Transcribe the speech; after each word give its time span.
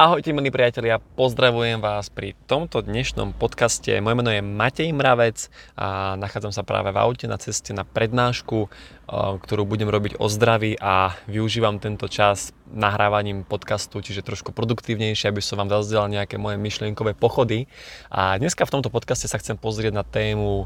Ahojte 0.00 0.32
milí 0.32 0.48
priatelia, 0.48 0.96
pozdravujem 0.96 1.76
vás 1.76 2.08
pri 2.08 2.32
tomto 2.48 2.80
dnešnom 2.80 3.36
podcaste. 3.36 3.92
Moje 4.00 4.16
meno 4.16 4.32
je 4.32 4.40
Matej 4.40 4.96
Mravec 4.96 5.52
a 5.76 6.16
nachádzam 6.16 6.56
sa 6.56 6.64
práve 6.64 6.88
v 6.88 6.96
aute 6.96 7.28
na 7.28 7.36
ceste 7.36 7.76
na 7.76 7.84
prednášku, 7.84 8.64
eh, 8.64 8.70
ktorú 9.12 9.68
budem 9.68 9.92
robiť 9.92 10.16
o 10.16 10.24
zdraví 10.32 10.80
a 10.80 11.12
využívam 11.28 11.76
tento 11.84 12.08
čas 12.08 12.56
nahrávaním 12.72 13.44
podcastu, 13.44 14.00
čiže 14.00 14.24
trošku 14.24 14.56
produktívnejšie, 14.56 15.28
aby 15.28 15.44
som 15.44 15.60
vám 15.60 15.68
zazdieľal 15.68 16.08
nejaké 16.08 16.40
moje 16.40 16.56
myšlienkové 16.56 17.12
pochody. 17.12 17.68
A 18.08 18.40
dneska 18.40 18.64
v 18.64 18.80
tomto 18.80 18.88
podcaste 18.88 19.28
sa 19.28 19.36
chcem 19.36 19.60
pozrieť 19.60 19.92
na 19.92 20.04
tému, 20.08 20.64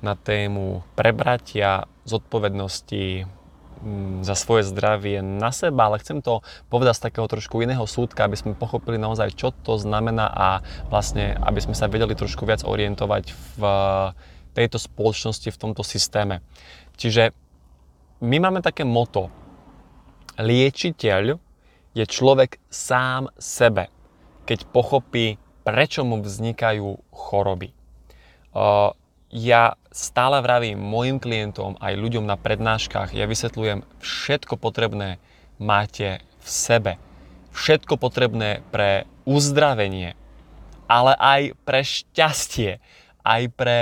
na 0.00 0.16
tému 0.16 0.80
prebratia, 0.96 1.84
zodpovednosti, 2.08 3.28
za 4.22 4.38
svoje 4.38 4.62
zdravie 4.70 5.20
na 5.20 5.50
seba, 5.50 5.90
ale 5.90 5.98
chcem 5.98 6.22
to 6.22 6.46
povedať 6.70 7.02
z 7.02 7.04
takého 7.10 7.26
trošku 7.26 7.58
iného 7.62 7.82
súdka, 7.82 8.24
aby 8.24 8.38
sme 8.38 8.54
pochopili 8.54 8.96
naozaj, 8.96 9.34
čo 9.34 9.50
to 9.50 9.74
znamená 9.74 10.30
a 10.30 10.48
vlastne, 10.86 11.34
aby 11.42 11.58
sme 11.58 11.74
sa 11.74 11.90
vedeli 11.90 12.14
trošku 12.14 12.46
viac 12.46 12.62
orientovať 12.62 13.34
v 13.58 13.62
tejto 14.54 14.78
spoločnosti, 14.78 15.50
v 15.50 15.60
tomto 15.60 15.82
systéme. 15.82 16.46
Čiže 16.94 17.34
my 18.22 18.36
máme 18.38 18.62
také 18.62 18.86
moto. 18.86 19.34
Liečiteľ 20.38 21.36
je 21.92 22.04
človek 22.06 22.62
sám 22.70 23.28
sebe, 23.36 23.90
keď 24.46 24.64
pochopí, 24.70 25.36
prečo 25.66 26.06
mu 26.06 26.22
vznikajú 26.22 27.02
choroby 27.10 27.74
ja 29.32 29.80
stále 29.88 30.44
vravím 30.44 30.76
mojim 30.76 31.16
klientom, 31.16 31.80
aj 31.80 31.96
ľuďom 31.96 32.28
na 32.28 32.36
prednáškach, 32.36 33.16
ja 33.16 33.24
vysvetľujem, 33.24 33.80
všetko 34.04 34.60
potrebné 34.60 35.16
máte 35.56 36.20
v 36.44 36.46
sebe. 36.46 36.92
Všetko 37.56 37.96
potrebné 37.96 38.60
pre 38.68 39.08
uzdravenie, 39.24 40.12
ale 40.84 41.12
aj 41.16 41.42
pre 41.64 41.80
šťastie, 41.80 42.80
aj 43.24 43.42
pre 43.56 43.76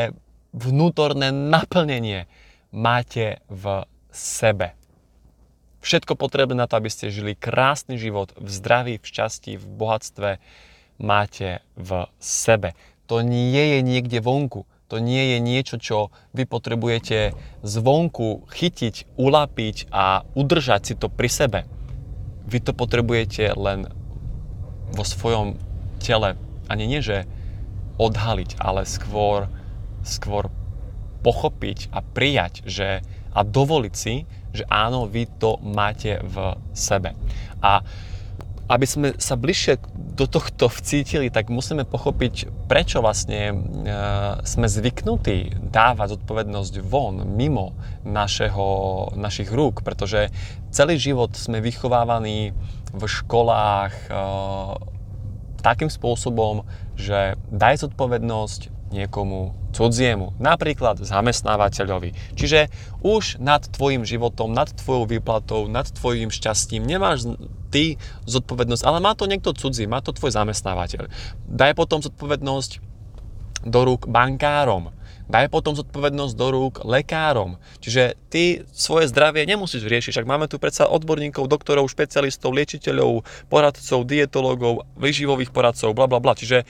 vnútorné 0.54 1.34
naplnenie 1.34 2.30
máte 2.70 3.42
v 3.50 3.86
sebe. 4.14 4.78
Všetko 5.82 6.14
potrebné 6.14 6.54
na 6.62 6.66
to, 6.70 6.78
aby 6.78 6.90
ste 6.92 7.10
žili 7.14 7.34
krásny 7.34 7.96
život 7.98 8.30
v 8.38 8.48
zdraví, 8.50 8.94
v 9.00 9.06
šťastí, 9.06 9.56
v 9.56 9.66
bohatstve, 9.66 10.30
máte 11.00 11.64
v 11.74 12.06
sebe. 12.20 12.76
To 13.08 13.24
nie 13.24 13.78
je 13.78 13.80
niekde 13.80 14.22
vonku 14.22 14.68
to 14.90 14.98
nie 14.98 15.34
je 15.34 15.38
niečo, 15.38 15.76
čo 15.78 16.10
vy 16.34 16.50
potrebujete 16.50 17.38
zvonku 17.62 18.50
chytiť, 18.50 19.14
ulapiť 19.14 19.86
a 19.94 20.26
udržať 20.34 20.80
si 20.82 20.94
to 20.98 21.06
pri 21.06 21.30
sebe. 21.30 21.60
Vy 22.50 22.58
to 22.58 22.74
potrebujete 22.74 23.54
len 23.54 23.86
vo 24.90 25.06
svojom 25.06 25.54
tele, 26.02 26.34
ani 26.66 26.90
nie, 26.90 26.98
že 26.98 27.30
odhaliť, 28.02 28.58
ale 28.58 28.82
skôr, 28.82 29.46
skôr 30.02 30.50
pochopiť 31.22 31.94
a 31.94 32.02
prijať, 32.02 32.66
že, 32.66 33.06
a 33.30 33.46
dovoliť 33.46 33.94
si, 33.94 34.26
že 34.50 34.66
áno, 34.66 35.06
vy 35.06 35.30
to 35.38 35.62
máte 35.62 36.18
v 36.26 36.58
sebe. 36.74 37.14
A 37.62 37.86
aby 38.70 38.86
sme 38.86 39.08
sa 39.18 39.34
bližšie 39.34 39.82
do 40.14 40.30
tohto 40.30 40.70
vcítili, 40.70 41.26
tak 41.26 41.50
musíme 41.50 41.82
pochopiť, 41.82 42.46
prečo 42.70 43.02
vlastne 43.02 43.50
e, 43.50 43.54
sme 44.46 44.70
zvyknutí 44.70 45.58
dávať 45.74 46.14
zodpovednosť 46.14 46.78
von, 46.86 47.26
mimo 47.34 47.74
našeho, 48.06 49.10
našich 49.18 49.50
rúk, 49.50 49.82
pretože 49.82 50.30
celý 50.70 51.02
život 51.02 51.34
sme 51.34 51.58
vychovávaní 51.58 52.54
v 52.94 53.02
školách 53.02 53.94
e, 54.06 54.10
takým 55.66 55.90
spôsobom, 55.90 56.62
že 56.94 57.34
daj 57.50 57.90
zodpovednosť 57.90 58.94
niekomu 58.94 59.59
cudziemu, 59.70 60.34
napríklad 60.42 61.00
zamestnávateľovi. 61.00 62.34
Čiže 62.34 62.68
už 63.00 63.38
nad 63.38 63.62
tvojim 63.64 64.02
životom, 64.02 64.50
nad 64.50 64.70
tvojou 64.70 65.06
výplatou, 65.06 65.70
nad 65.70 65.86
tvojim 65.86 66.28
šťastím 66.28 66.84
nemáš 66.84 67.30
ty 67.70 67.96
zodpovednosť, 68.26 68.82
ale 68.82 68.98
má 68.98 69.14
to 69.14 69.30
niekto 69.30 69.54
cudzí, 69.54 69.86
má 69.86 70.02
to 70.02 70.10
tvoj 70.10 70.34
zamestnávateľ. 70.34 71.06
Daj 71.46 71.72
potom 71.78 72.02
zodpovednosť 72.02 72.82
do 73.60 73.80
rúk 73.86 74.10
bankárom, 74.10 74.90
daj 75.30 75.46
potom 75.52 75.78
zodpovednosť 75.78 76.34
do 76.34 76.48
rúk 76.50 76.74
lekárom. 76.82 77.62
Čiže 77.78 78.18
ty 78.32 78.66
svoje 78.74 79.06
zdravie 79.06 79.46
nemusíš 79.46 79.86
riešiť, 79.86 80.18
však 80.18 80.26
máme 80.26 80.50
tu 80.50 80.58
predsa 80.58 80.90
odborníkov, 80.90 81.46
doktorov, 81.46 81.86
špecialistov, 81.86 82.50
liečiteľov, 82.50 83.22
poradcov, 83.46 84.02
dietologov, 84.02 84.90
výživových 84.98 85.54
poradcov, 85.54 85.94
bla 85.94 86.10
bla 86.10 86.18
bla. 86.18 86.34
Čiže 86.34 86.66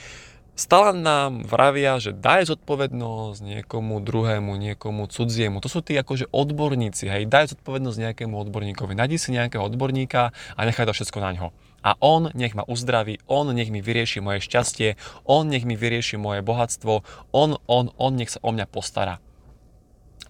Stále 0.58 0.92
nám 0.92 1.46
vravia, 1.48 1.96
že 1.96 2.12
daj 2.12 2.52
zodpovednosť 2.52 3.40
niekomu 3.40 4.02
druhému, 4.04 4.54
niekomu 4.60 5.08
cudziemu. 5.08 5.62
To 5.64 5.72
sú 5.72 5.80
tí 5.80 5.96
akože 5.96 6.28
odborníci, 6.28 7.08
hej, 7.08 7.24
daj 7.24 7.56
zodpovednosť 7.56 7.98
nejakému 8.10 8.36
odborníkovi. 8.36 8.92
Najdi 8.92 9.16
si 9.16 9.32
nejakého 9.32 9.64
odborníka 9.64 10.34
a 10.34 10.60
nechaj 10.68 10.84
to 10.84 10.92
všetko 10.92 11.18
na 11.22 11.30
ňo. 11.32 11.46
A 11.80 11.96
on 12.04 12.28
nech 12.36 12.52
ma 12.52 12.60
uzdraví, 12.68 13.24
on 13.24 13.56
nech 13.56 13.72
mi 13.72 13.80
vyrieši 13.80 14.20
moje 14.20 14.44
šťastie, 14.44 15.00
on 15.24 15.48
nech 15.48 15.64
mi 15.64 15.80
vyrieši 15.80 16.20
moje 16.20 16.44
bohatstvo, 16.44 17.00
on, 17.32 17.56
on, 17.64 17.88
on 17.96 18.12
nech 18.12 18.28
sa 18.28 18.40
o 18.44 18.52
mňa 18.52 18.68
postará. 18.68 19.16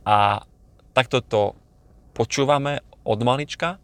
A 0.07 0.47
takto 0.95 1.19
to 1.27 1.43
počúvame 2.15 2.87
od 3.03 3.19
malička 3.27 3.83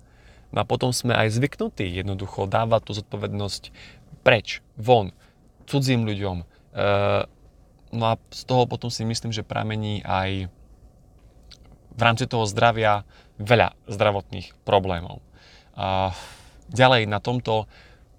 no 0.54 0.62
a 0.62 0.68
potom 0.68 0.94
sme 0.94 1.16
aj 1.16 1.34
zvyknutí 1.34 1.90
jednoducho 1.90 2.46
dávať 2.46 2.80
tú 2.86 2.92
zodpovednosť 3.02 3.74
preč, 4.22 4.62
von 4.78 5.10
cudzím 5.66 6.06
ľuďom. 6.06 6.36
E, 6.40 6.44
no 7.92 8.04
a 8.06 8.14
z 8.30 8.42
toho 8.46 8.64
potom 8.70 8.88
si 8.88 9.02
myslím, 9.02 9.34
že 9.34 9.46
pramení 9.46 10.00
aj 10.06 10.50
v 11.96 12.00
rámci 12.00 12.28
toho 12.28 12.44
zdravia 12.44 13.02
veľa 13.40 13.72
zdravotných 13.88 14.52
problémov. 14.64 15.24
A 15.76 16.12
ďalej 16.72 17.08
na 17.08 17.20
tomto, 17.20 17.68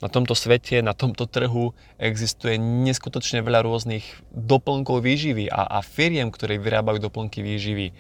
na 0.02 0.10
tomto 0.10 0.38
svete, 0.38 0.82
na 0.86 0.94
tomto 0.94 1.26
trhu 1.26 1.74
existuje 1.98 2.58
neskutočne 2.62 3.42
veľa 3.42 3.66
rôznych 3.66 4.06
doplnkov 4.34 5.02
výživy 5.02 5.50
a, 5.50 5.66
a 5.66 5.80
firiem, 5.82 6.30
ktoré 6.30 6.62
vyrábajú 6.62 7.02
doplnky 7.02 7.42
výživy. 7.42 7.94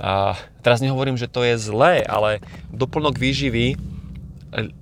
A 0.00 0.34
teraz 0.60 0.82
nehovorím, 0.82 1.14
že 1.14 1.30
to 1.30 1.46
je 1.46 1.54
zlé, 1.56 2.02
ale 2.02 2.42
doplnok 2.74 3.14
výživy 3.16 3.78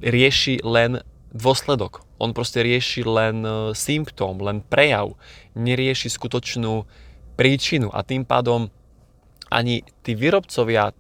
rieši 0.01 0.61
len 0.65 1.05
dôsledok. 1.33 2.05
On 2.23 2.31
proste 2.31 2.63
rieši 2.63 3.03
len 3.03 3.43
e, 3.43 3.51
symptóm, 3.75 4.39
len 4.39 4.63
prejav, 4.63 5.19
nerieši 5.59 6.07
skutočnú 6.07 6.87
príčinu 7.35 7.91
a 7.91 8.07
tým 8.07 8.23
pádom 8.23 8.71
ani 9.51 9.83
tí 10.07 10.15
výrobcovia 10.15 10.95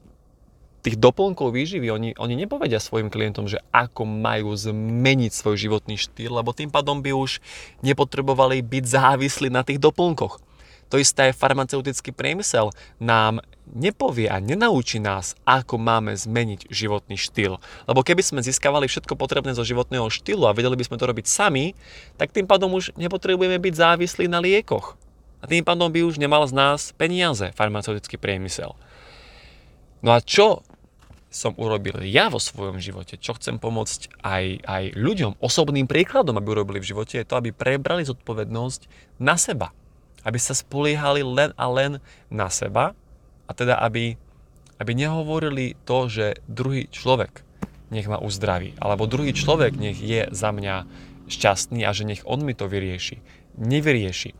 tých 0.82 0.98
doplnkov 0.98 1.54
výživy, 1.54 1.88
oni, 1.94 2.10
oni 2.18 2.34
nepovedia 2.34 2.82
svojim 2.82 3.06
klientom, 3.06 3.46
že 3.46 3.62
ako 3.70 4.02
majú 4.02 4.50
zmeniť 4.50 5.30
svoj 5.30 5.54
životný 5.54 5.94
štýl, 5.94 6.34
lebo 6.34 6.50
tým 6.50 6.74
pádom 6.74 6.98
by 6.98 7.14
už 7.14 7.38
nepotrebovali 7.86 8.66
byť 8.66 8.84
závislí 8.90 9.48
na 9.48 9.62
tých 9.62 9.78
doplnkoch. 9.78 10.42
To 10.92 11.00
isté 11.00 11.32
farmaceutický 11.32 12.12
priemysel 12.12 12.68
nám 13.00 13.40
nepovie 13.72 14.28
a 14.28 14.36
nenaučí 14.44 15.00
nás, 15.00 15.32
ako 15.48 15.80
máme 15.80 16.12
zmeniť 16.12 16.68
životný 16.68 17.16
štýl. 17.16 17.56
Lebo 17.88 18.04
keby 18.04 18.20
sme 18.20 18.44
získavali 18.44 18.92
všetko 18.92 19.16
potrebné 19.16 19.56
zo 19.56 19.64
životného 19.64 20.12
štýlu 20.12 20.44
a 20.44 20.52
vedeli 20.52 20.76
by 20.76 20.84
sme 20.84 21.00
to 21.00 21.08
robiť 21.08 21.24
sami, 21.24 21.72
tak 22.20 22.36
tým 22.36 22.44
pádom 22.44 22.76
už 22.76 22.92
nepotrebujeme 23.00 23.56
byť 23.56 23.72
závislí 23.72 24.28
na 24.28 24.44
liekoch. 24.44 25.00
A 25.40 25.48
tým 25.48 25.64
pádom 25.64 25.88
by 25.88 26.04
už 26.04 26.20
nemal 26.20 26.44
z 26.44 26.52
nás 26.52 26.92
peniaze 26.92 27.48
farmaceutický 27.56 28.20
priemysel. 28.20 28.76
No 30.04 30.12
a 30.12 30.20
čo 30.20 30.60
som 31.32 31.56
urobil 31.56 32.04
ja 32.04 32.28
vo 32.28 32.36
svojom 32.36 32.76
živote, 32.76 33.16
čo 33.16 33.32
chcem 33.40 33.56
pomôcť 33.56 34.20
aj, 34.20 34.44
aj 34.68 34.84
ľuďom, 34.92 35.40
osobným 35.40 35.88
príkladom, 35.88 36.36
aby 36.36 36.52
urobili 36.52 36.84
v 36.84 36.92
živote, 36.92 37.16
je 37.16 37.24
to, 37.24 37.40
aby 37.40 37.48
prebrali 37.48 38.04
zodpovednosť 38.04 39.16
na 39.16 39.40
seba 39.40 39.72
aby 40.22 40.38
sa 40.38 40.54
spoliehali 40.54 41.26
len 41.26 41.50
a 41.58 41.66
len 41.70 41.98
na 42.30 42.46
seba 42.48 42.94
a 43.46 43.52
teda 43.52 43.78
aby, 43.82 44.14
aby 44.78 44.92
nehovorili 44.94 45.74
to, 45.82 46.06
že 46.06 46.38
druhý 46.46 46.86
človek 46.88 47.42
nech 47.92 48.08
ma 48.08 48.16
uzdraví, 48.16 48.72
alebo 48.80 49.04
druhý 49.04 49.36
človek 49.36 49.76
nech 49.76 50.00
je 50.00 50.24
za 50.32 50.48
mňa 50.48 50.88
šťastný 51.28 51.84
a 51.84 51.92
že 51.92 52.08
nech 52.08 52.24
on 52.24 52.40
mi 52.40 52.56
to 52.56 52.64
vyrieši. 52.64 53.20
Nevyrieši. 53.60 54.32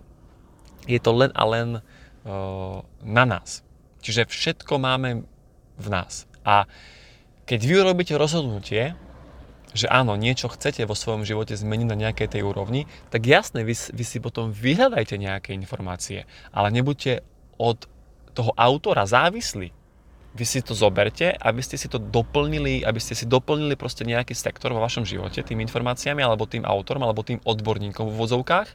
Je 0.88 0.98
to 0.98 1.12
len 1.12 1.30
a 1.36 1.44
len 1.44 1.68
uh, 1.78 2.80
na 3.04 3.24
nás. 3.28 3.60
Čiže 4.00 4.26
všetko 4.26 4.80
máme 4.80 5.28
v 5.76 5.86
nás. 5.92 6.24
A 6.42 6.64
keď 7.44 7.60
vy 7.68 7.74
urobíte 7.84 8.14
rozhodnutie, 8.16 8.96
že 9.72 9.88
áno, 9.88 10.16
niečo 10.20 10.52
chcete 10.52 10.84
vo 10.84 10.92
svojom 10.96 11.24
živote 11.24 11.56
zmeniť 11.56 11.88
na 11.88 11.96
nejakej 11.96 12.38
tej 12.38 12.42
úrovni, 12.44 12.84
tak 13.08 13.24
jasne, 13.24 13.64
vy, 13.64 13.72
vy 13.72 14.04
si 14.04 14.20
potom 14.20 14.52
vyhľadajte 14.52 15.16
nejaké 15.16 15.56
informácie, 15.56 16.28
ale 16.52 16.68
nebuďte 16.72 17.24
od 17.56 17.88
toho 18.32 18.52
autora 18.56 19.04
závislí. 19.04 19.72
vy 20.32 20.44
si 20.48 20.64
to 20.64 20.72
zoberte, 20.72 21.28
aby 21.28 21.60
ste 21.60 21.76
si 21.76 21.92
to 21.92 22.00
doplnili, 22.00 22.80
aby 22.80 22.96
ste 22.96 23.12
si 23.12 23.28
doplnili 23.28 23.76
proste 23.76 24.08
nejaký 24.08 24.32
sektor 24.32 24.72
vo 24.72 24.80
vašom 24.80 25.04
živote 25.04 25.44
tým 25.44 25.60
informáciami, 25.60 26.24
alebo 26.24 26.48
tým 26.48 26.64
autorom, 26.64 27.04
alebo 27.04 27.20
tým 27.20 27.36
odborníkom 27.44 28.08
v 28.08 28.16
vozovkách, 28.16 28.68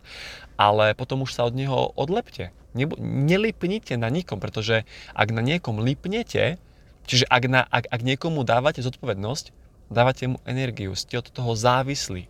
ale 0.62 0.94
potom 0.94 1.26
už 1.26 1.34
sa 1.34 1.50
od 1.50 1.58
neho 1.58 1.90
odlepte. 1.98 2.54
Nelipnite 2.78 3.98
na 3.98 4.14
nikom, 4.14 4.38
pretože 4.38 4.86
ak 5.18 5.34
na 5.34 5.42
niekom 5.42 5.82
lipnete, 5.82 6.62
čiže 7.10 7.26
ak, 7.26 7.44
na, 7.50 7.66
ak, 7.66 7.90
ak 7.90 8.02
niekomu 8.06 8.46
dávate 8.46 8.86
zodpovednosť, 8.86 9.50
dávate 9.88 10.28
mu 10.28 10.38
energiu, 10.44 10.96
ste 10.96 11.20
od 11.20 11.28
toho 11.32 11.56
závislí. 11.56 12.28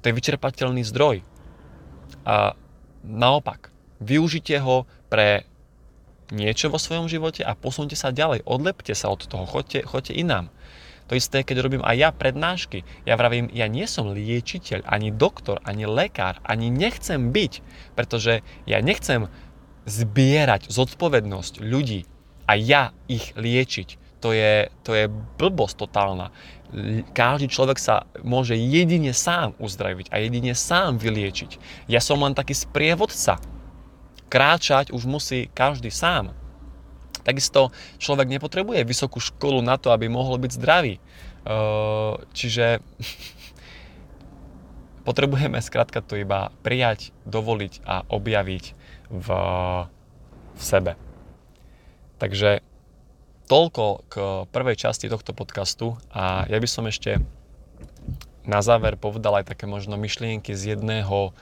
To 0.00 0.04
je 0.08 0.16
vyčerpateľný 0.16 0.82
zdroj. 0.84 1.20
A 2.24 2.56
naopak, 3.04 3.68
využite 4.00 4.56
ho 4.60 4.88
pre 5.12 5.44
niečo 6.32 6.70
vo 6.70 6.78
svojom 6.78 7.10
živote 7.10 7.42
a 7.42 7.58
posunte 7.58 7.98
sa 7.98 8.14
ďalej, 8.14 8.46
odlepte 8.46 8.94
sa 8.94 9.10
od 9.10 9.26
toho, 9.26 9.44
choďte, 9.44 9.84
choďte 9.84 10.14
inám. 10.14 10.46
To 11.10 11.18
isté, 11.18 11.42
keď 11.42 11.66
robím 11.66 11.82
aj 11.82 11.96
ja 11.98 12.10
prednášky. 12.14 12.86
Ja 13.02 13.18
vravím, 13.18 13.50
ja 13.50 13.66
nie 13.66 13.82
som 13.90 14.14
liečiteľ, 14.14 14.86
ani 14.86 15.10
doktor, 15.10 15.58
ani 15.66 15.82
lekár, 15.82 16.38
ani 16.46 16.70
nechcem 16.70 17.34
byť, 17.34 17.52
pretože 17.98 18.46
ja 18.62 18.78
nechcem 18.78 19.26
zbierať 19.90 20.70
zodpovednosť 20.70 21.58
ľudí 21.66 22.06
a 22.46 22.54
ja 22.54 22.94
ich 23.10 23.34
liečiť. 23.34 23.98
To 24.20 24.36
je, 24.36 24.68
to 24.84 24.92
je 24.92 25.08
blbosť 25.40 25.76
totálna. 25.80 26.28
Každý 27.16 27.50
človek 27.50 27.80
sa 27.80 28.06
môže 28.22 28.54
jedine 28.54 29.10
sám 29.10 29.56
uzdraviť 29.58 30.12
a 30.12 30.22
jedine 30.22 30.54
sám 30.54 31.00
vyliečiť. 31.00 31.58
Ja 31.90 31.98
som 31.98 32.22
len 32.22 32.36
taký 32.36 32.54
sprievodca 32.54 33.40
kráčať 34.30 34.94
už 34.94 35.10
musí 35.10 35.50
každý 35.50 35.90
sám. 35.90 36.30
Takisto 37.26 37.74
človek 37.98 38.30
nepotrebuje 38.30 38.86
vysokú 38.86 39.18
školu 39.20 39.60
na 39.60 39.76
to, 39.76 39.90
aby 39.90 40.06
mohol 40.06 40.38
byť 40.38 40.52
zdravý. 40.56 41.02
Čiže 42.32 42.80
potrebujeme 45.08 45.58
skrátka 45.58 46.00
to 46.00 46.16
iba 46.16 46.54
prijať, 46.62 47.10
dovoliť 47.26 47.82
a 47.84 48.06
objaviť 48.08 48.64
v, 49.10 49.28
v 50.54 50.62
sebe. 50.62 50.94
Takže 52.22 52.62
toľko 53.50 54.06
k 54.06 54.14
prvej 54.54 54.78
časti 54.78 55.10
tohto 55.10 55.34
podcastu 55.34 55.98
a 56.14 56.46
ja 56.46 56.54
by 56.62 56.68
som 56.70 56.86
ešte 56.86 57.18
na 58.46 58.62
záver 58.62 58.94
povedal 58.94 59.42
aj 59.42 59.50
také 59.50 59.66
možno 59.66 59.98
myšlienky 59.98 60.54
z 60.54 60.78
jedného 60.78 61.34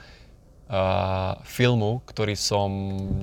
filmu, 1.45 2.01
ktorý 2.09 2.33
som 2.33 2.69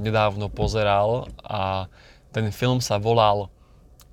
nedávno 0.03 0.47
pozeral 0.47 1.27
a 1.43 1.91
ten 2.31 2.47
film 2.55 2.79
sa 2.79 3.03
volal 3.03 3.51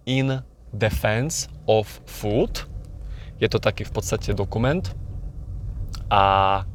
In 0.09 0.41
Defense 0.73 1.49
of 1.69 1.85
Food. 2.09 2.65
Je 3.37 3.45
to 3.49 3.61
taký 3.61 3.85
v 3.85 3.93
podstate 3.93 4.33
dokument 4.33 4.85
a 6.09 6.65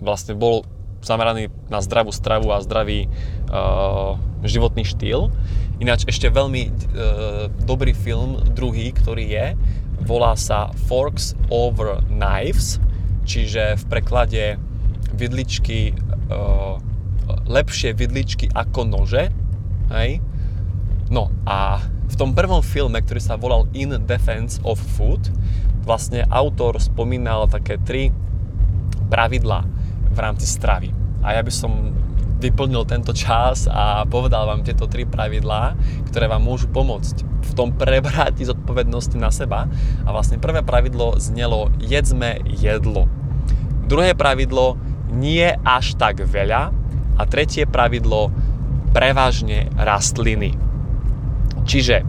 vlastne 0.00 0.36
bol 0.36 0.64
zameraný 1.04 1.52
na 1.72 1.80
zdravú 1.80 2.12
stravu 2.12 2.52
a 2.52 2.64
zdravý 2.64 3.08
uh, 3.48 4.16
životný 4.42 4.82
štýl. 4.82 5.28
Ináč 5.76 6.08
ešte 6.08 6.32
veľmi 6.32 6.62
uh, 6.68 6.72
dobrý 7.68 7.92
film, 7.92 8.40
druhý, 8.56 8.96
ktorý 8.96 9.24
je, 9.28 9.46
volá 10.08 10.32
sa 10.32 10.72
Forks 10.88 11.36
over 11.52 12.00
Knives, 12.08 12.80
čiže 13.28 13.76
v 13.76 13.84
preklade 13.90 14.56
vidličky 15.12 15.92
uh, 16.32 16.80
lepšie 17.46 17.92
vidličky 17.92 18.48
ako 18.52 18.88
nože. 18.88 19.28
Hej? 19.92 20.24
No 21.12 21.30
a 21.44 21.82
v 22.06 22.14
tom 22.14 22.32
prvom 22.32 22.62
filme, 22.62 23.02
ktorý 23.02 23.20
sa 23.20 23.36
volal 23.36 23.66
In 23.74 23.94
Defense 24.06 24.62
of 24.62 24.78
Food, 24.78 25.28
vlastne 25.86 26.26
autor 26.32 26.78
spomínal 26.82 27.46
také 27.46 27.78
tri 27.82 28.10
pravidlá 29.06 29.62
v 30.10 30.18
rámci 30.18 30.46
stravy. 30.48 30.90
A 31.22 31.38
ja 31.38 31.42
by 31.42 31.52
som 31.52 31.94
vyplnil 32.36 32.84
tento 32.84 33.16
čas 33.16 33.64
a 33.66 34.04
povedal 34.04 34.44
vám 34.44 34.60
tieto 34.60 34.84
tri 34.84 35.08
pravidlá, 35.08 35.76
ktoré 36.12 36.28
vám 36.28 36.44
môžu 36.44 36.68
pomôcť 36.68 37.24
v 37.24 37.52
tom 37.56 37.72
prebrati 37.72 38.44
zodpovednosti 38.44 39.16
na 39.16 39.32
seba. 39.32 39.70
A 40.04 40.08
vlastne 40.12 40.36
prvé 40.36 40.60
pravidlo 40.60 41.16
znelo 41.16 41.72
jedzme 41.80 42.42
jedlo. 42.44 43.08
Druhé 43.86 44.12
pravidlo 44.12 44.76
nie 45.08 45.46
až 45.64 45.96
tak 45.96 46.20
veľa. 46.20 46.74
A 47.16 47.24
tretie 47.24 47.64
pravidlo, 47.64 48.28
prevažne 48.92 49.72
rastliny. 49.72 50.52
Čiže 51.64 52.04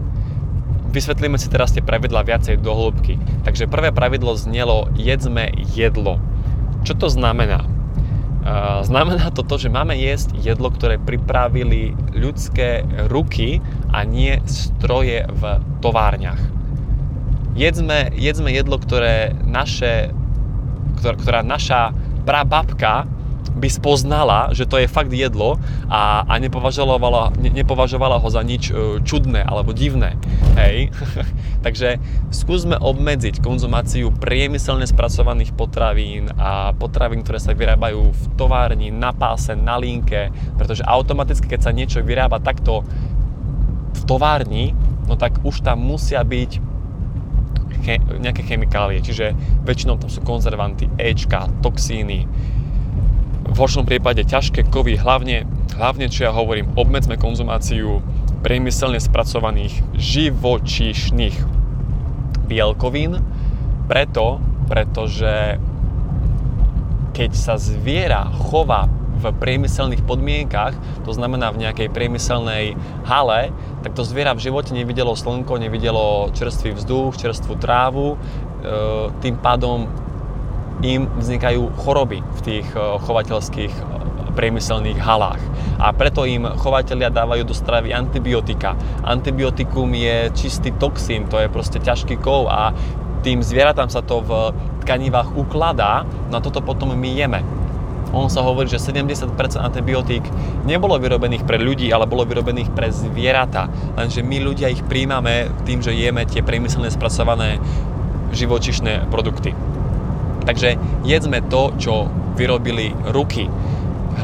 vysvetlíme 0.92 1.40
si 1.40 1.48
teraz 1.48 1.72
tie 1.72 1.80
pravidla 1.80 2.28
viacej 2.28 2.60
do 2.60 2.76
hĺbky. 2.76 3.16
Takže 3.48 3.72
prvé 3.72 3.88
pravidlo 3.88 4.36
znelo 4.36 4.92
jedzme 5.00 5.48
jedlo. 5.72 6.20
Čo 6.84 6.92
to 7.00 7.08
znamená? 7.08 7.77
Znamená 8.82 9.28
to 9.34 9.44
to, 9.44 9.60
že 9.60 9.68
máme 9.68 9.92
jesť 9.98 10.32
jedlo, 10.40 10.72
ktoré 10.72 10.96
pripravili 10.96 11.92
ľudské 12.16 12.86
ruky 13.12 13.60
a 13.92 14.06
nie 14.08 14.40
stroje 14.48 15.28
v 15.28 15.42
továrniach. 15.84 16.40
Jedzme, 17.58 18.14
jedzme 18.14 18.54
jedlo, 18.54 18.78
ktoré 18.78 19.34
naše, 19.44 20.14
ktorá, 21.02 21.14
ktorá 21.18 21.40
naša 21.42 21.90
prababka 22.22 23.04
by 23.58 23.68
spoznala, 23.68 24.54
že 24.54 24.64
to 24.64 24.78
je 24.78 24.86
fakt 24.86 25.10
jedlo 25.10 25.58
a, 25.90 26.22
a 26.24 26.34
nepovažovala, 26.38 27.34
ne, 27.36 27.50
nepovažovala 27.50 28.22
ho 28.22 28.28
za 28.30 28.40
nič 28.46 28.70
e, 28.70 29.02
čudné 29.02 29.42
alebo 29.42 29.74
divné. 29.74 30.14
Hej? 30.54 30.94
Takže 31.66 31.98
skúsme 32.30 32.78
obmedziť 32.78 33.42
konzumáciu 33.42 34.14
priemyselne 34.14 34.86
spracovaných 34.86 35.52
potravín 35.58 36.30
a 36.38 36.72
potravín, 36.72 37.26
ktoré 37.26 37.42
sa 37.42 37.52
vyrábajú 37.52 38.14
v 38.14 38.22
továrni, 38.38 38.94
na 38.94 39.10
páse, 39.10 39.58
na 39.58 39.74
linke, 39.76 40.30
pretože 40.54 40.86
automaticky, 40.86 41.50
keď 41.50 41.60
sa 41.60 41.74
niečo 41.74 41.98
vyrába 42.00 42.38
takto 42.38 42.86
v 43.98 44.02
továrni, 44.06 44.72
no 45.10 45.18
tak 45.18 45.42
už 45.42 45.66
tam 45.66 45.82
musia 45.82 46.22
byť 46.22 46.68
che- 47.82 48.02
nejaké 48.20 48.42
chemikálie, 48.44 49.00
čiže 49.00 49.32
väčšinou 49.64 49.96
tam 49.96 50.12
sú 50.12 50.20
konzervanty, 50.20 50.92
Ečka, 51.00 51.48
toxíny, 51.64 52.28
v 53.48 53.56
horšom 53.56 53.88
prípade 53.88 54.22
ťažké 54.28 54.68
kovy, 54.68 55.00
hlavne, 55.00 55.48
hlavne 55.74 56.12
čo 56.12 56.28
ja 56.28 56.32
hovorím, 56.32 56.70
obmedzme 56.76 57.16
konzumáciu 57.16 58.04
priemyselne 58.44 59.00
spracovaných 59.02 59.82
živočíšnych 59.96 61.36
bielkovín, 62.46 63.18
preto, 63.88 64.38
pretože 64.68 65.58
keď 67.16 67.30
sa 67.34 67.58
zviera 67.58 68.30
chová 68.30 68.86
v 69.18 69.34
priemyselných 69.34 70.06
podmienkach, 70.06 70.78
to 71.02 71.10
znamená 71.10 71.50
v 71.50 71.66
nejakej 71.66 71.90
priemyselnej 71.90 72.78
hale, 73.02 73.50
tak 73.82 73.98
to 73.98 74.06
zviera 74.06 74.30
v 74.38 74.46
živote 74.46 74.70
nevidelo 74.70 75.18
slnko, 75.18 75.58
nevidelo 75.58 76.30
čerstvý 76.30 76.78
vzduch, 76.78 77.18
čerstvú 77.18 77.58
trávu, 77.58 78.14
e, 78.14 78.16
tým 79.18 79.34
pádom 79.42 79.90
im 80.82 81.10
vznikajú 81.18 81.74
choroby 81.82 82.22
v 82.22 82.40
tých 82.44 82.66
e, 82.72 82.78
chovateľských 82.78 83.72
e, 83.74 83.82
priemyselných 84.38 84.98
halách. 85.02 85.42
A 85.82 85.90
preto 85.90 86.22
im 86.22 86.46
chovateľia 86.46 87.10
dávajú 87.10 87.42
do 87.46 87.54
stravy 87.54 87.90
antibiotika. 87.90 88.78
Antibiotikum 89.02 89.90
je 89.94 90.30
čistý 90.34 90.70
toxín, 90.74 91.26
to 91.26 91.42
je 91.42 91.50
proste 91.50 91.82
ťažký 91.82 92.22
kov 92.22 92.46
a 92.46 92.70
tým 93.26 93.42
zvieratám 93.42 93.90
sa 93.90 93.98
to 93.98 94.22
v 94.22 94.54
tkanivách 94.86 95.34
ukladá, 95.34 96.06
na 96.30 96.38
toto 96.38 96.62
potom 96.62 96.94
my 96.94 97.10
jeme. 97.10 97.42
On 98.08 98.32
sa 98.32 98.40
hovorí, 98.40 98.70
že 98.72 98.80
70% 98.80 99.36
antibiotík 99.60 100.24
nebolo 100.64 100.96
vyrobených 100.96 101.44
pre 101.44 101.60
ľudí, 101.60 101.92
ale 101.92 102.08
bolo 102.08 102.24
vyrobených 102.24 102.72
pre 102.72 102.88
zvieratá. 102.88 103.68
Lenže 104.00 104.24
my 104.24 104.38
ľudia 104.40 104.72
ich 104.72 104.80
príjmame 104.80 105.52
tým, 105.68 105.84
že 105.84 105.92
jeme 105.92 106.24
tie 106.24 106.40
priemyselne 106.40 106.88
spracované 106.88 107.60
živočišné 108.32 109.12
produkty. 109.12 109.52
Takže 110.48 110.80
jedzme 111.04 111.44
to, 111.44 111.76
čo 111.76 112.08
vyrobili 112.40 112.96
ruky. 113.12 113.52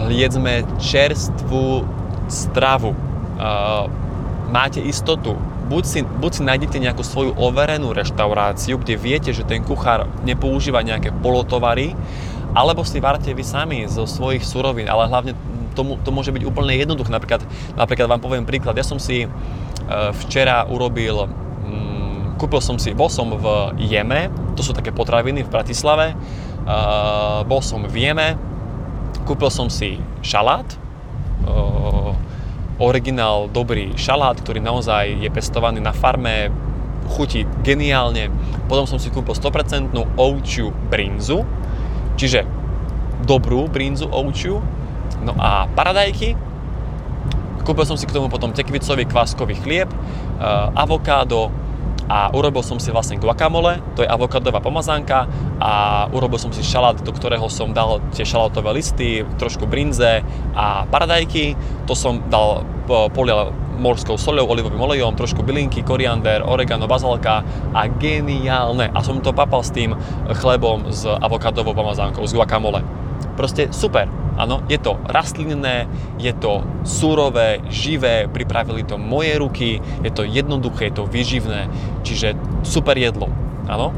Jedzme 0.09 0.65
čerstvú 0.81 1.85
stravu. 2.33 2.97
Máte 4.49 4.81
istotu, 4.81 5.37
buď 5.69 5.85
si, 5.85 6.01
buď 6.01 6.31
si 6.33 6.43
nájdete 6.49 6.79
nejakú 6.81 7.05
svoju 7.05 7.37
overenú 7.37 7.93
reštauráciu, 7.93 8.81
kde 8.81 8.97
viete, 8.97 9.31
že 9.37 9.45
ten 9.45 9.61
kuchár 9.61 10.09
nepoužíva 10.25 10.81
nejaké 10.81 11.13
polotovary, 11.21 11.93
alebo 12.55 12.87
si 12.87 13.03
varte 13.03 13.35
vy 13.35 13.45
sami 13.45 13.85
zo 13.91 14.09
svojich 14.09 14.47
surovín, 14.47 14.87
ale 14.87 15.11
hlavne 15.11 15.33
to, 15.75 15.99
to 16.07 16.11
môže 16.15 16.31
byť 16.31 16.47
úplne 16.47 16.73
jednoduché. 16.79 17.11
Napríklad, 17.11 17.43
napríklad 17.75 18.07
vám 18.07 18.23
poviem 18.23 18.47
príklad, 18.47 18.79
ja 18.79 18.87
som 18.87 19.03
si 19.03 19.27
e, 19.27 19.29
včera 20.25 20.63
urobil, 20.71 21.27
kúpil 22.37 22.61
som 22.61 22.77
si, 22.77 22.93
bol 22.95 23.11
som 23.11 23.31
v 23.31 23.47
Jeme, 23.79 24.31
to 24.59 24.63
sú 24.63 24.75
také 24.75 24.91
potraviny 24.91 25.47
v 25.47 25.53
Bratislave, 25.53 26.13
e, 26.13 26.17
bol 27.47 27.61
som 27.63 27.87
v 27.87 27.95
Jeme, 27.95 28.29
kúpil 29.25 29.51
som 29.51 29.71
si 29.71 29.99
šalát, 30.21 30.67
e, 30.67 30.77
originál 32.83 33.47
dobrý 33.51 33.95
šalát, 33.95 34.39
ktorý 34.43 34.59
naozaj 34.59 35.23
je 35.23 35.31
pestovaný 35.31 35.79
na 35.79 35.95
farme, 35.95 36.51
chutí 37.05 37.45
geniálne. 37.63 38.33
Potom 38.67 38.89
som 38.89 38.97
si 38.97 39.13
kúpil 39.13 39.37
100% 39.37 39.93
ovčiu 40.17 40.73
brinzu, 40.91 41.45
čiže 42.17 42.43
dobrú 43.29 43.69
brinzu 43.69 44.09
ovčiu. 44.09 44.59
No 45.23 45.33
a 45.39 45.69
paradajky, 45.71 46.37
kúpil 47.65 47.85
som 47.89 47.97
si 47.97 48.05
k 48.05 48.13
tomu 48.13 48.29
potom 48.29 48.53
tekvicový 48.53 49.09
kváskový 49.09 49.57
chlieb, 49.61 49.89
avokádo, 50.77 51.49
a 52.09 52.29
urobil 52.33 52.61
som 52.61 52.77
si 52.77 52.93
vlastne 52.93 53.17
guacamole, 53.17 53.81
to 53.97 54.05
je 54.05 54.09
avokadová 54.09 54.61
pomazánka 54.61 55.29
a 55.61 56.05
urobil 56.13 56.37
som 56.37 56.53
si 56.53 56.61
šalát, 56.61 57.01
do 57.01 57.13
ktorého 57.13 57.49
som 57.49 57.73
dal 57.73 58.05
tie 58.13 58.29
šalátové 58.29 58.71
listy, 58.77 59.25
trošku 59.41 59.65
brinze 59.65 60.21
a 60.53 60.85
paradajky, 60.89 61.57
to 61.89 61.97
som 61.97 62.21
dal 62.29 62.65
polial 63.17 63.53
morskou 63.75 64.15
soľou, 64.15 64.47
olivovým 64.55 64.79
olejom, 64.79 65.19
trošku 65.19 65.43
bylinky, 65.43 65.83
koriander, 65.83 66.47
oregano, 66.47 66.87
bazalka 66.87 67.43
a 67.75 67.91
geniálne. 67.91 68.87
A 68.95 69.03
som 69.03 69.19
to 69.19 69.35
papal 69.35 69.67
s 69.67 69.75
tým 69.75 69.99
chlebom 70.31 70.95
s 70.95 71.03
avokadovou 71.03 71.75
pomazánkou, 71.75 72.23
s 72.23 72.37
guacamole. 72.37 72.87
Proste 73.35 73.75
super. 73.75 74.24
Áno, 74.35 74.67
je 74.67 74.79
to 74.83 74.99
rastlinné, 75.07 75.87
je 76.19 76.35
to 76.35 76.67
súrové, 76.83 77.63
živé, 77.71 78.27
pripravili 78.27 78.83
to 78.83 78.99
moje 78.99 79.39
ruky, 79.39 79.79
je 80.03 80.11
to 80.11 80.27
jednoduché, 80.27 80.91
je 80.91 80.99
to 80.99 81.05
vyživné, 81.07 81.71
čiže 82.03 82.35
super 82.67 82.99
jedlo. 82.99 83.31
Áno. 83.71 83.95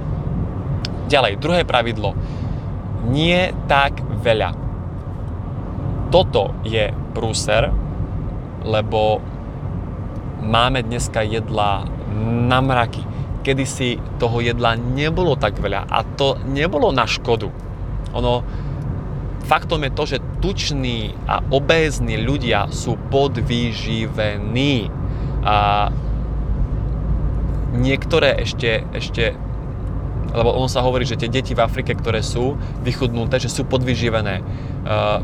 Ďalej, 1.06 1.40
druhé 1.40 1.62
pravidlo. 1.64 2.12
Nie 3.06 3.54
tak 3.70 4.02
veľa. 4.02 4.52
Toto 6.10 6.52
je 6.66 6.90
prúser, 7.14 7.70
lebo 8.66 9.22
máme 10.42 10.82
dneska 10.82 11.22
jedla 11.22 11.86
na 12.46 12.58
mraky. 12.60 13.02
Kedysi 13.46 14.02
toho 14.18 14.42
jedla 14.42 14.74
nebolo 14.74 15.38
tak 15.38 15.62
veľa 15.62 15.86
a 15.86 16.02
to 16.02 16.34
nebolo 16.50 16.90
na 16.90 17.06
škodu. 17.06 17.46
Ono, 18.10 18.42
faktom 19.46 19.86
je 19.86 19.92
to, 19.94 20.04
že 20.06 20.18
tuční 20.42 21.14
a 21.30 21.38
obézni 21.54 22.18
ľudia 22.18 22.66
sú 22.74 22.98
podvýživení. 23.14 24.90
A 25.46 25.88
niektoré 27.78 28.42
ešte, 28.42 28.82
ešte 28.90 29.38
lebo 30.34 30.52
on 30.52 30.66
sa 30.66 30.82
hovorí, 30.82 31.06
že 31.06 31.16
tie 31.16 31.30
deti 31.30 31.54
v 31.54 31.62
Afrike, 31.62 31.94
ktoré 31.94 32.20
sú 32.20 32.58
vychudnuté, 32.82 33.38
že 33.38 33.48
sú 33.48 33.62
podvyživené. 33.64 34.42
Uh, 34.84 35.22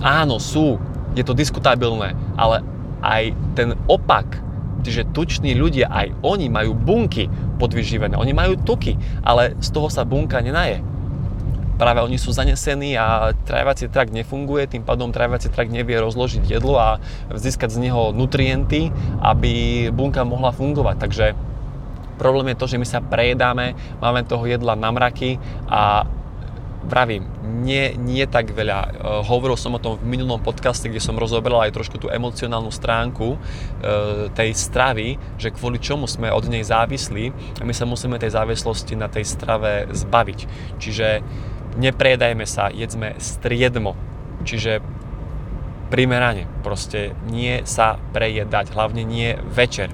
áno, 0.00 0.38
sú, 0.38 0.78
je 1.18 1.26
to 1.26 1.34
diskutabilné, 1.34 2.14
ale 2.38 2.62
aj 3.02 3.34
ten 3.58 3.74
opak, 3.90 4.40
že 4.86 5.04
tuční 5.10 5.52
ľudia, 5.58 5.90
aj 5.90 6.16
oni 6.24 6.48
majú 6.48 6.72
bunky 6.72 7.28
podvyživené, 7.60 8.14
oni 8.16 8.32
majú 8.32 8.56
tuky, 8.62 8.96
ale 9.20 9.52
z 9.58 9.68
toho 9.74 9.90
sa 9.90 10.06
bunka 10.06 10.40
nenaje 10.40 10.80
práve 11.78 12.02
oni 12.02 12.18
sú 12.18 12.34
zanesení 12.34 12.98
a 12.98 13.32
trávací 13.46 13.86
trakt 13.88 14.10
nefunguje, 14.10 14.66
tým 14.66 14.82
pádom 14.82 15.14
trávací 15.14 15.48
trakt 15.48 15.70
nevie 15.70 15.96
rozložiť 16.02 16.44
jedlo 16.44 16.76
a 16.76 16.98
získať 17.30 17.78
z 17.78 17.88
neho 17.88 18.10
nutrienty, 18.10 18.90
aby 19.22 19.86
bunka 19.94 20.26
mohla 20.26 20.50
fungovať. 20.50 20.96
Takže 20.98 21.26
problém 22.18 22.52
je 22.52 22.60
to, 22.60 22.66
že 22.66 22.80
my 22.82 22.86
sa 22.86 22.98
prejedáme, 22.98 23.78
máme 24.02 24.26
toho 24.26 24.42
jedla 24.44 24.74
na 24.74 24.90
mraky 24.90 25.38
a 25.70 26.04
vravím, 26.88 27.28
nie, 27.62 27.92
nie 28.00 28.24
tak 28.24 28.56
veľa. 28.56 28.78
E, 28.80 28.88
hovoril 29.28 29.60
som 29.60 29.76
o 29.76 29.82
tom 29.82 30.00
v 30.00 30.08
minulom 30.08 30.40
podcaste, 30.40 30.88
kde 30.88 31.02
som 31.02 31.20
rozoberal 31.20 31.68
aj 31.68 31.76
trošku 31.76 32.00
tú 32.00 32.08
emocionálnu 32.08 32.72
stránku 32.72 33.34
e, 33.34 33.38
tej 34.32 34.50
stravy, 34.56 35.20
že 35.36 35.52
kvôli 35.52 35.76
čomu 35.82 36.08
sme 36.08 36.32
od 36.32 36.48
nej 36.48 36.64
závislí 36.64 37.30
a 37.60 37.62
my 37.62 37.74
sa 37.76 37.84
musíme 37.84 38.16
tej 38.16 38.32
závislosti 38.32 38.96
na 38.96 39.12
tej 39.12 39.28
strave 39.28 39.90
zbaviť. 39.92 40.38
Čiže 40.80 41.08
neprejedajme 41.76 42.46
sa, 42.48 42.72
jedzme 42.72 43.18
striedmo. 43.20 43.98
Čiže 44.46 44.80
primerane, 45.88 46.46
proste 46.64 47.16
nie 47.28 47.64
sa 47.64 47.96
prejedať, 48.12 48.72
hlavne 48.72 49.02
nie 49.04 49.36
večer. 49.40 49.92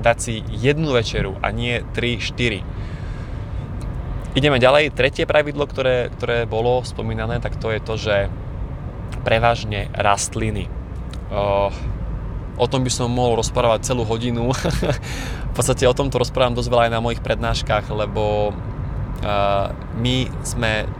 Dať 0.00 0.16
si 0.18 0.34
jednu 0.50 0.90
večeru 0.92 1.38
a 1.38 1.54
nie 1.54 1.84
3-4. 1.94 2.64
Ideme 4.34 4.58
ďalej. 4.58 4.90
Tretie 4.90 5.30
pravidlo, 5.30 5.70
ktoré, 5.70 6.10
ktoré 6.18 6.42
bolo 6.50 6.82
spomínané, 6.82 7.38
tak 7.38 7.54
to 7.54 7.70
je 7.70 7.78
to, 7.78 7.94
že 7.94 8.16
prevažne 9.22 9.86
rastliny. 9.94 10.66
O, 11.30 11.70
o 12.58 12.66
tom 12.66 12.82
by 12.82 12.90
som 12.90 13.14
mohol 13.14 13.38
rozprávať 13.38 13.86
celú 13.86 14.02
hodinu. 14.02 14.50
v 15.50 15.54
podstate 15.54 15.86
o 15.86 15.94
tomto 15.94 16.18
rozprávam 16.18 16.58
dosť 16.58 16.66
veľa 16.66 16.84
aj 16.90 16.92
na 16.98 17.04
mojich 17.04 17.22
prednáškach, 17.22 17.94
lebo 17.94 18.50
uh, 18.50 19.70
my 20.02 20.26
sme 20.42 20.90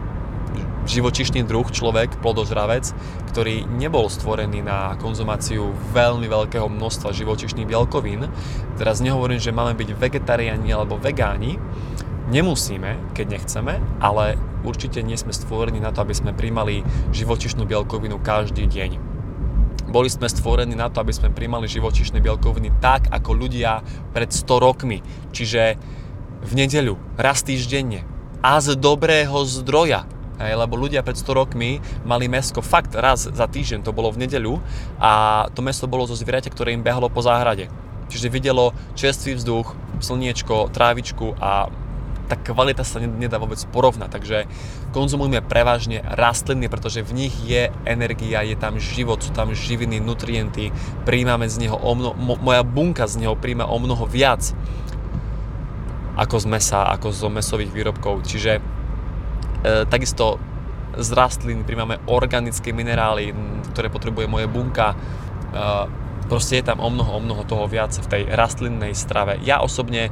živočišný 0.85 1.43
druh, 1.45 1.65
človek, 1.69 2.21
plodožravec, 2.21 2.93
ktorý 3.33 3.67
nebol 3.67 4.07
stvorený 4.07 4.63
na 4.63 4.95
konzumáciu 5.01 5.73
veľmi 5.91 6.29
veľkého 6.29 6.69
množstva 6.69 7.11
živočišných 7.11 7.67
bielkovín. 7.67 8.29
Teraz 8.79 9.01
nehovorím, 9.01 9.41
že 9.41 9.55
máme 9.55 9.75
byť 9.75 9.89
vegetariáni 9.97 10.69
alebo 10.71 10.95
vegáni, 11.01 11.57
nemusíme, 12.29 13.13
keď 13.13 13.25
nechceme, 13.37 13.73
ale 14.01 14.37
určite 14.65 15.05
nie 15.05 15.17
sme 15.17 15.33
stvorení 15.33 15.77
na 15.77 15.93
to, 15.93 16.01
aby 16.01 16.13
sme 16.17 16.33
príjmali 16.33 16.81
živočišnú 17.13 17.65
bielkovinu 17.69 18.17
každý 18.21 18.65
deň. 18.65 19.13
Boli 19.85 20.09
sme 20.09 20.25
stvorení 20.25 20.73
na 20.73 20.89
to, 20.89 21.05
aby 21.05 21.13
sme 21.13 21.29
príjmali 21.29 21.69
živočišné 21.69 22.17
bielkoviny 22.19 22.81
tak, 22.81 23.07
ako 23.13 23.31
ľudia 23.37 23.85
pred 24.11 24.33
100 24.33 24.65
rokmi. 24.65 24.99
Čiže 25.29 25.77
v 26.41 26.51
nedeľu, 26.51 26.97
raz 27.15 27.45
týždenne 27.45 28.03
a 28.41 28.61
z 28.61 28.77
dobrého 28.77 29.45
zdroja. 29.45 30.09
Hej, 30.35 30.59
lebo 30.59 30.75
ľudia 30.75 30.99
pred 30.99 31.15
100 31.15 31.31
rokmi 31.31 31.79
mali 32.03 32.27
mesko 32.27 32.59
fakt 32.59 32.91
raz 32.91 33.23
za 33.23 33.47
týždeň, 33.47 33.87
to 33.87 33.95
bolo 33.95 34.11
v 34.11 34.27
nedeľu 34.27 34.59
a 34.99 35.45
to 35.55 35.63
meso 35.63 35.87
bolo 35.87 36.03
zo 36.03 36.15
zvieraťa, 36.19 36.51
ktoré 36.51 36.75
im 36.75 36.83
behalo 36.83 37.07
po 37.07 37.23
záhrade. 37.23 37.71
Čiže 38.11 38.27
videlo 38.27 38.75
čerstvý 38.99 39.39
vzduch, 39.39 39.73
slniečko, 40.03 40.75
trávičku 40.75 41.39
a 41.39 41.71
tá 42.25 42.35
kvalita 42.35 42.81
sa 42.81 42.97
nedá 42.99 43.37
vôbec 43.37 43.61
porovnať. 43.69 44.09
Takže 44.09 44.37
konzumujeme 44.91 45.45
prevažne 45.45 46.01
rastliny, 46.03 46.67
pretože 46.67 47.05
v 47.05 47.25
nich 47.25 47.35
je 47.45 47.69
energia, 47.85 48.41
je 48.41 48.57
tam 48.57 48.81
život, 48.81 49.21
sú 49.21 49.31
tam 49.31 49.53
živiny, 49.53 50.01
nutrienty, 50.01 50.73
príjmame 51.05 51.45
z 51.47 51.63
neho 51.69 51.77
o 51.77 51.93
moja 52.41 52.65
bunka 52.65 53.05
z 53.05 53.23
neho 53.23 53.37
príjma 53.37 53.69
o 53.69 53.77
mnoho 53.77 54.09
viac 54.09 54.51
ako 56.15 56.39
z 56.39 56.45
mesa, 56.47 56.87
ako 56.95 57.11
zo 57.11 57.27
mesových 57.27 57.71
výrobkov. 57.75 58.23
Čiže 58.23 58.74
takisto 59.89 60.37
z 60.95 61.09
rastlín 61.11 61.67
príjmame 61.67 61.99
organické 62.07 62.71
minerály, 62.71 63.35
ktoré 63.75 63.91
potrebuje 63.91 64.31
moje 64.31 64.47
bunka. 64.47 64.95
E, 64.95 64.97
proste 66.31 66.59
je 66.59 66.65
tam 66.65 66.79
o 66.79 66.89
mnoho, 66.89 67.19
o 67.19 67.21
mnoho 67.21 67.43
toho 67.43 67.67
viac 67.67 67.91
v 67.95 68.07
tej 68.07 68.23
rastlinnej 68.31 68.95
strave. 68.95 69.37
Ja 69.43 69.59
osobne 69.59 70.09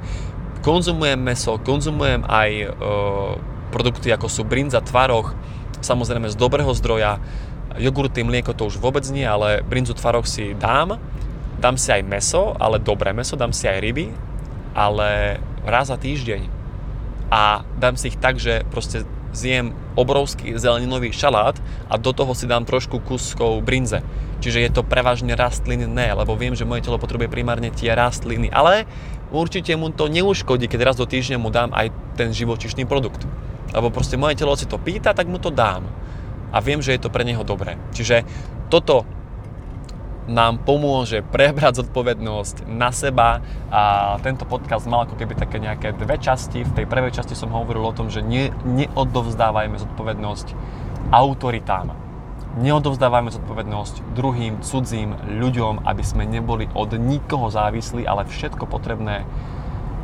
konzumujem 0.63 1.19
meso, 1.19 1.59
konzumujem 1.59 2.27
aj 2.27 2.49
e, 2.51 2.67
produkty 3.71 4.11
ako 4.11 4.27
sú 4.27 4.43
brinza, 4.43 4.83
tvaroch, 4.83 5.33
samozrejme 5.79 6.29
z 6.31 6.35
dobrého 6.37 6.71
zdroja. 6.75 7.19
Jogurty, 7.73 8.21
mlieko 8.21 8.53
to 8.53 8.69
už 8.69 8.77
vôbec 8.77 9.01
nie, 9.09 9.25
ale 9.25 9.65
brinzu, 9.65 9.97
tvaroch 9.97 10.29
si 10.29 10.53
dám. 10.53 11.01
Dám 11.57 11.79
si 11.79 11.89
aj 11.89 12.03
meso, 12.05 12.53
ale 12.59 12.77
dobré 12.77 13.15
meso, 13.15 13.39
dám 13.39 13.55
si 13.55 13.65
aj 13.65 13.81
ryby, 13.81 14.11
ale 14.75 15.39
raz 15.63 15.89
za 15.89 15.97
týždeň. 15.97 16.51
A 17.33 17.65
dám 17.79 17.95
si 17.97 18.13
ich 18.13 18.19
tak, 18.19 18.37
že 18.37 18.61
proste 18.69 19.07
zjem 19.33 19.73
obrovský 19.97 20.53
zeleninový 20.55 21.09
šalát 21.09 21.57
a 21.89 21.97
do 21.97 22.13
toho 22.13 22.31
si 22.37 22.45
dám 22.45 22.63
trošku 22.63 23.01
kuskov 23.01 23.65
brinze. 23.65 24.05
Čiže 24.39 24.59
je 24.61 24.71
to 24.71 24.85
prevažne 24.85 25.33
rastlinné, 25.33 26.13
lebo 26.13 26.37
viem, 26.37 26.53
že 26.53 26.67
moje 26.67 26.85
telo 26.85 27.01
potrebuje 27.01 27.31
primárne 27.31 27.73
tie 27.73 27.91
rastliny, 27.97 28.53
ale 28.53 28.85
určite 29.33 29.73
mu 29.73 29.89
to 29.89 30.11
neuškodí, 30.11 30.69
keď 30.69 30.93
raz 30.93 30.95
do 30.99 31.09
týždňa 31.09 31.37
mu 31.41 31.49
dám 31.49 31.73
aj 31.73 31.89
ten 32.19 32.29
živočišný 32.29 32.85
produkt. 32.85 33.25
Lebo 33.73 33.89
proste 33.89 34.19
moje 34.19 34.37
telo 34.37 34.53
si 34.53 34.69
to 34.69 34.77
pýta, 34.77 35.17
tak 35.17 35.25
mu 35.25 35.41
to 35.41 35.49
dám. 35.49 35.87
A 36.53 36.61
viem, 36.61 36.83
že 36.83 36.93
je 36.93 37.01
to 37.01 37.09
pre 37.09 37.25
neho 37.25 37.41
dobré. 37.41 37.81
Čiže 37.97 38.21
toto 38.69 39.09
nám 40.27 40.63
pomôže 40.63 41.19
prebrať 41.19 41.83
zodpovednosť 41.83 42.63
na 42.71 42.95
seba 42.95 43.43
a 43.67 44.15
tento 44.23 44.47
podcast 44.47 44.87
mal 44.87 45.03
ako 45.03 45.19
keby 45.19 45.35
také 45.35 45.59
nejaké 45.59 45.91
dve 45.91 46.15
časti. 46.15 46.63
V 46.63 46.75
tej 46.75 46.85
prvej 46.87 47.11
časti 47.11 47.35
som 47.35 47.51
hovoril 47.51 47.83
o 47.83 47.95
tom, 47.95 48.07
že 48.07 48.23
ne, 48.23 48.55
neodovzdávajme 48.63 49.75
zodpovednosť 49.75 50.47
autoritám. 51.11 51.91
Neodovzdávajme 52.53 53.33
zodpovednosť 53.33 54.13
druhým, 54.13 54.61
cudzím 54.61 55.17
ľuďom, 55.41 55.89
aby 55.89 56.03
sme 56.05 56.29
neboli 56.29 56.69
od 56.77 56.93
nikoho 56.95 57.49
závislí, 57.49 58.05
ale 58.05 58.29
všetko 58.29 58.69
potrebné 58.69 59.25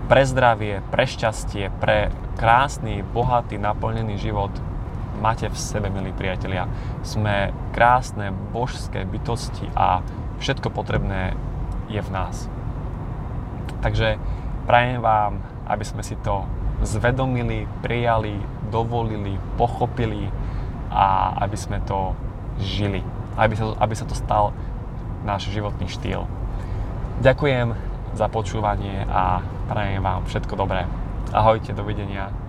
pre 0.10 0.26
zdravie, 0.26 0.82
pre 0.90 1.06
šťastie, 1.06 1.70
pre 1.78 2.10
krásny, 2.42 3.06
bohatý, 3.06 3.62
naplnený 3.62 4.18
život 4.18 4.50
máte 5.20 5.52
v 5.52 5.58
sebe, 5.60 5.92
milí 5.92 6.16
priatelia. 6.16 6.66
Sme 7.04 7.52
krásne 7.76 8.32
božské 8.32 9.04
bytosti 9.04 9.68
a 9.76 10.02
všetko 10.40 10.72
potrebné 10.72 11.36
je 11.92 12.00
v 12.00 12.10
nás. 12.10 12.48
Takže 13.84 14.20
prajem 14.68 15.04
vám, 15.04 15.44
aby 15.68 15.84
sme 15.84 16.04
si 16.04 16.16
to 16.20 16.48
zvedomili, 16.84 17.68
prijali, 17.84 18.40
dovolili, 18.72 19.36
pochopili 19.60 20.32
a 20.90 21.36
aby 21.44 21.58
sme 21.60 21.84
to 21.84 22.16
žili. 22.60 23.04
Aby 23.36 23.56
sa, 23.56 23.76
aby 23.80 23.94
sa 23.96 24.08
to 24.08 24.16
stal 24.16 24.56
náš 25.28 25.52
životný 25.52 25.88
štýl. 25.92 26.24
Ďakujem 27.20 27.76
za 28.16 28.32
počúvanie 28.32 29.04
a 29.12 29.44
prajem 29.68 30.00
vám 30.00 30.24
všetko 30.26 30.56
dobré. 30.56 30.88
Ahojte, 31.36 31.76
dovidenia. 31.76 32.49